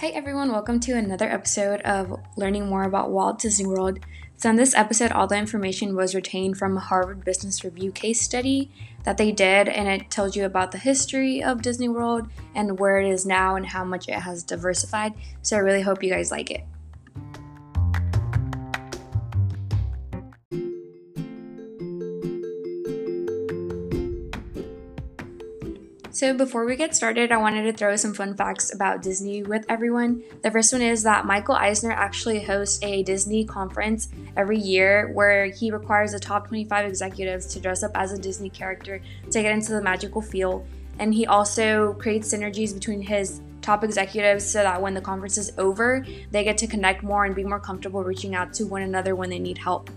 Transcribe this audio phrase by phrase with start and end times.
[0.00, 0.52] Hi, everyone.
[0.52, 3.98] Welcome to another episode of Learning More About Walt Disney World.
[4.36, 8.20] So, in this episode, all the information was retained from a Harvard Business Review case
[8.20, 8.70] study
[9.04, 13.00] that they did, and it tells you about the history of Disney World and where
[13.00, 15.14] it is now and how much it has diversified.
[15.40, 16.64] So, I really hope you guys like it.
[26.16, 29.66] So, before we get started, I wanted to throw some fun facts about Disney with
[29.68, 30.22] everyone.
[30.40, 35.44] The first one is that Michael Eisner actually hosts a Disney conference every year where
[35.44, 39.52] he requires the top 25 executives to dress up as a Disney character to get
[39.52, 40.64] into the magical feel.
[40.98, 45.52] And he also creates synergies between his top executives so that when the conference is
[45.58, 49.14] over, they get to connect more and be more comfortable reaching out to one another
[49.14, 49.90] when they need help.